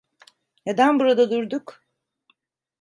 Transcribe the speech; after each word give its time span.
Neden 0.65 0.99
burada 0.99 1.29
durduk? 1.31 1.83